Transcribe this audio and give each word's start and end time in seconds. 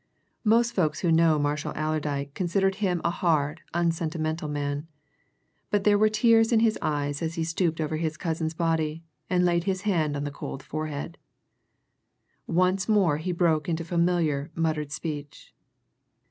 Most 0.43 0.73
folks 0.73 1.01
who 1.01 1.11
knew 1.11 1.37
Marshall 1.37 1.73
Allerdyke 1.75 2.33
considered 2.33 2.73
him 2.81 3.01
a 3.05 3.11
hard, 3.11 3.61
unsentimental 3.71 4.49
man, 4.49 4.87
but 5.69 5.83
there 5.83 5.95
were 5.95 6.09
tears 6.09 6.51
in 6.51 6.59
his 6.61 6.75
eyes 6.81 7.21
as 7.21 7.35
he 7.35 7.43
stooped 7.43 7.79
over 7.79 7.97
his 7.97 8.17
cousin's 8.17 8.55
body 8.55 9.03
and 9.29 9.45
laid 9.45 9.65
his 9.65 9.83
hand 9.83 10.15
on 10.17 10.23
the 10.23 10.31
cold 10.31 10.63
forehead. 10.63 11.19
Once 12.47 12.89
more 12.89 13.17
he 13.17 13.31
broke 13.31 13.69
into 13.69 13.83
familiar, 13.85 14.49
muttered 14.55 14.91
speech. 14.91 15.53